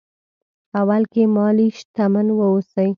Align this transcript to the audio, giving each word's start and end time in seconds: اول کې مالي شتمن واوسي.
اول 0.79 1.03
کې 1.13 1.23
مالي 1.35 1.67
شتمن 1.77 2.27
واوسي. 2.33 2.87